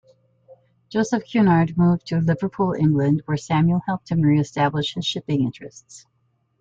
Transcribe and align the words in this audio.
Joseph 0.89 1.23
Cunard 1.25 1.77
moved 1.77 2.07
to 2.07 2.17
Liverpool, 2.17 2.73
England 2.73 3.21
where 3.25 3.37
Samuel 3.37 3.83
helped 3.85 4.09
him 4.09 4.21
re-establish 4.21 4.95
his 4.95 5.05
shipping 5.05 5.43
interests. 5.43 6.07